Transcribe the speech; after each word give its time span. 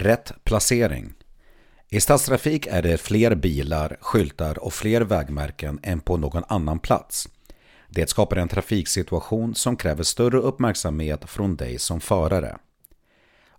Rätt 0.00 0.32
placering. 0.44 1.12
I 1.88 2.00
stadstrafik 2.00 2.66
är 2.66 2.82
det 2.82 2.98
fler 2.98 3.34
bilar, 3.34 3.96
skyltar 4.00 4.58
och 4.58 4.72
fler 4.72 5.00
vägmärken 5.00 5.80
än 5.82 6.00
på 6.00 6.16
någon 6.16 6.42
annan 6.48 6.78
plats. 6.78 7.28
Det 7.88 8.10
skapar 8.10 8.36
en 8.36 8.48
trafiksituation 8.48 9.54
som 9.54 9.76
kräver 9.76 10.02
större 10.02 10.38
uppmärksamhet 10.38 11.30
från 11.30 11.56
dig 11.56 11.78
som 11.78 12.00
förare. 12.00 12.56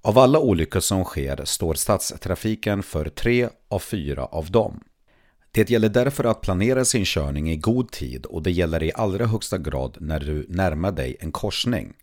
Av 0.02 0.18
alla 0.18 0.40
olyckor 0.40 0.80
som 0.80 1.04
sker 1.04 1.46
står 1.46 1.74
stadstrafiken 1.74 2.84
för 2.84 3.10
tre 3.10 3.50
av 3.68 3.80
fyra 3.80 4.26
av 4.26 4.52
dem. 4.52 4.84
Det 5.52 5.70
gäller 5.70 5.90
därför 5.90 6.24
att 6.24 6.42
planera 6.42 6.86
sin 6.86 7.06
körning 7.06 7.52
i 7.52 7.58
god 7.58 7.92
tid 7.92 8.26
och 8.26 8.44
det 8.44 8.52
gäller 8.52 8.84
i 8.84 8.92
allra 8.96 9.26
högsta 9.26 9.58
grad 9.58 9.98
när 10.00 10.20
du 10.20 10.46
närmar 10.50 10.92
dig 10.92 11.18
en 11.20 11.32
korsning. 11.32 11.94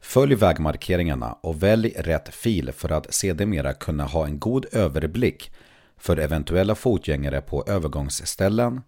Följ 0.00 0.34
vägmarkeringarna 0.34 1.32
och 1.32 1.62
välj 1.62 1.88
rätt 1.96 2.34
fil 2.34 2.72
för 2.72 2.92
att 2.92 3.14
sedermera 3.14 3.72
kunna 3.72 4.04
ha 4.04 4.26
en 4.26 4.38
god 4.38 4.66
överblick 4.72 5.50
för 5.96 6.16
eventuella 6.16 6.74
fotgängare 6.74 7.40
på 7.40 7.64
övergångsställen, 7.66 8.82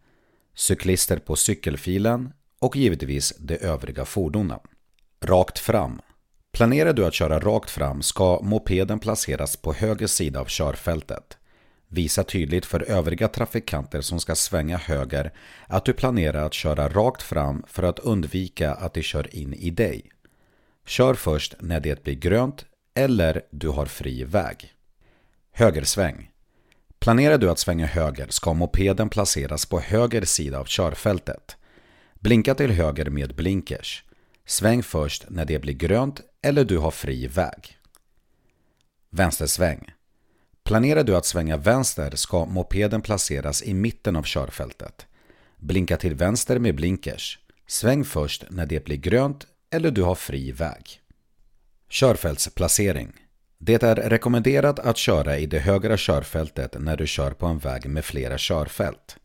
cyklister 0.55 1.19
på 1.19 1.37
cykelfilen 1.37 2.33
och 2.59 2.77
givetvis 2.77 3.35
de 3.39 3.57
övriga 3.57 4.05
fordonen. 4.05 4.61
Rakt 5.25 5.59
fram. 5.59 6.01
Planerar 6.53 6.93
du 6.93 7.07
att 7.07 7.15
köra 7.15 7.39
rakt 7.39 7.71
fram 7.71 8.03
ska 8.03 8.41
mopeden 8.43 8.99
placeras 8.99 9.57
på 9.57 9.73
höger 9.73 10.07
sida 10.07 10.41
av 10.41 10.45
körfältet. 10.45 11.39
Visa 11.89 12.25
tydligt 12.25 12.67
för 12.67 12.91
övriga 12.91 13.29
trafikanter 13.29 14.01
som 14.01 14.21
ska 14.21 14.35
svänga 14.35 14.77
höger 14.77 15.33
att 15.67 15.85
du 15.85 15.93
planerar 15.93 16.47
att 16.47 16.55
köra 16.55 16.89
rakt 16.89 17.23
fram 17.23 17.65
för 17.67 17.83
att 17.83 17.99
undvika 17.99 18.75
att 18.75 18.95
de 18.95 19.03
kör 19.03 19.37
in 19.37 19.55
i 19.55 19.71
dig. 19.71 20.11
Kör 20.91 21.15
först 21.15 21.55
när 21.61 21.81
det 21.81 22.03
blir 22.03 22.15
grönt 22.15 22.65
eller 22.95 23.43
du 23.51 23.69
har 23.69 23.87
fri 23.87 24.25
väg. 24.25 24.75
Högersväng. 25.53 26.31
Planerar 26.99 27.39
du 27.39 27.51
att 27.51 27.59
svänga 27.59 27.87
höger 27.87 28.27
ska 28.31 28.53
mopeden 28.53 29.09
placeras 29.09 29.67
på 29.67 29.81
höger 29.81 30.25
sida 30.25 30.59
av 30.59 30.65
körfältet. 30.65 31.57
Blinka 32.15 32.55
till 32.55 32.71
höger 32.71 33.11
med 33.11 33.35
blinkers. 33.35 34.05
Sväng 34.47 34.83
först 34.83 35.27
när 35.29 35.45
det 35.45 35.59
blir 35.59 35.75
grönt 35.75 36.21
eller 36.43 36.65
du 36.65 36.79
har 36.79 36.91
fri 36.91 37.27
väg. 37.27 37.79
Vänstersväng. 39.11 39.93
Planerar 40.65 41.05
du 41.05 41.17
att 41.17 41.27
svänga 41.27 41.57
vänster 41.57 42.11
ska 42.11 42.45
mopeden 42.45 43.03
placeras 43.03 43.63
i 43.63 43.75
mitten 43.75 44.17
av 44.17 44.23
körfältet. 44.23 45.07
Blinka 45.57 45.97
till 45.97 46.15
vänster 46.15 46.59
med 46.59 46.75
blinkers. 46.75 47.39
Sväng 47.67 48.05
först 48.05 48.45
när 48.51 48.67
det 48.67 48.85
blir 48.85 48.97
grönt 48.97 49.47
eller 49.71 49.91
du 49.91 50.03
har 50.03 50.15
fri 50.15 50.53
väg. 50.53 51.01
Körfältsplacering. 51.89 53.13
Det 53.59 53.83
är 53.83 53.95
rekommenderat 53.95 54.79
att 54.79 54.97
köra 54.97 55.39
i 55.39 55.47
det 55.47 55.59
högra 55.59 55.97
körfältet 55.97 56.77
när 56.81 56.97
du 56.97 57.07
kör 57.07 57.31
på 57.31 57.47
en 57.47 57.59
väg 57.59 57.89
med 57.89 58.05
flera 58.05 58.39
körfält. 58.39 59.17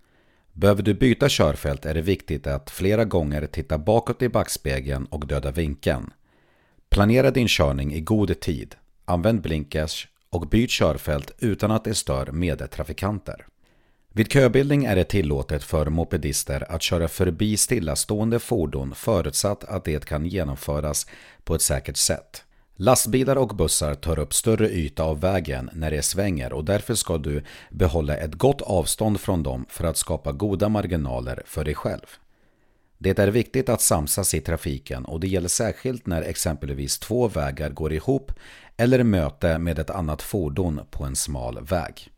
Behöver 0.53 0.83
du 0.83 0.93
byta 0.93 1.29
körfält 1.29 1.85
är 1.85 1.93
det 1.93 2.01
viktigt 2.01 2.47
att 2.47 2.69
flera 2.69 3.05
gånger 3.05 3.47
titta 3.47 3.77
bakåt 3.77 4.21
i 4.21 4.29
backspegeln 4.29 5.05
och 5.05 5.27
döda 5.27 5.51
vinkeln. 5.51 6.13
Planera 6.89 7.31
din 7.31 7.47
körning 7.47 7.93
i 7.93 8.01
god 8.01 8.39
tid. 8.39 8.75
Använd 9.05 9.41
blinkers 9.41 10.07
och 10.29 10.47
byt 10.47 10.69
körfält 10.69 11.31
utan 11.39 11.71
att 11.71 11.83
det 11.83 11.95
stör 11.95 12.31
medtrafikanter. 12.31 13.45
Vid 14.17 14.31
köbildning 14.31 14.85
är 14.85 14.95
det 14.95 15.03
tillåtet 15.03 15.63
för 15.63 15.89
mopedister 15.89 16.71
att 16.71 16.81
köra 16.81 17.07
förbi 17.07 17.57
stillastående 17.57 18.39
fordon 18.39 18.95
förutsatt 18.95 19.63
att 19.63 19.83
det 19.83 20.05
kan 20.05 20.25
genomföras 20.25 21.07
på 21.43 21.55
ett 21.55 21.61
säkert 21.61 21.97
sätt. 21.97 22.43
Lastbilar 22.75 23.35
och 23.35 23.55
bussar 23.55 23.95
tar 23.95 24.19
upp 24.19 24.33
större 24.33 24.69
yta 24.69 25.03
av 25.03 25.21
vägen 25.21 25.69
när 25.73 25.91
det 25.91 26.01
svänger 26.01 26.53
och 26.53 26.65
därför 26.65 26.95
ska 26.95 27.17
du 27.17 27.43
behålla 27.71 28.17
ett 28.17 28.33
gott 28.33 28.61
avstånd 28.61 29.19
från 29.19 29.43
dem 29.43 29.65
för 29.69 29.83
att 29.83 29.97
skapa 29.97 30.31
goda 30.31 30.69
marginaler 30.69 31.43
för 31.45 31.63
dig 31.63 31.75
själv. 31.75 32.07
Det 32.97 33.19
är 33.19 33.27
viktigt 33.27 33.69
att 33.69 33.81
samsas 33.81 34.33
i 34.33 34.41
trafiken 34.41 35.05
och 35.05 35.19
det 35.19 35.27
gäller 35.27 35.49
särskilt 35.49 36.05
när 36.05 36.21
exempelvis 36.21 36.99
två 36.99 37.27
vägar 37.27 37.69
går 37.69 37.93
ihop 37.93 38.31
eller 38.77 39.03
möte 39.03 39.57
med 39.57 39.79
ett 39.79 39.89
annat 39.89 40.21
fordon 40.21 40.81
på 40.91 41.03
en 41.03 41.15
smal 41.15 41.63
väg. 41.63 42.11